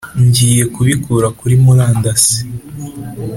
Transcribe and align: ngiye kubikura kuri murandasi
ngiye 0.25 0.63
kubikura 0.73 1.27
kuri 1.39 1.55
murandasi 1.63 2.37